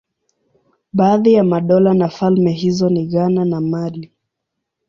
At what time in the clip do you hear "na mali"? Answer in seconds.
3.45-4.11